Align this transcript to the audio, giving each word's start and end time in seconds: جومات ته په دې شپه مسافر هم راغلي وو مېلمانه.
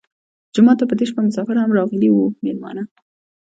جومات 0.53 0.77
ته 0.79 0.85
په 0.89 0.95
دې 0.99 1.05
شپه 1.09 1.21
مسافر 1.27 1.55
هم 1.59 1.71
راغلي 1.77 2.09
وو 2.11 2.33
مېلمانه. 2.43 2.83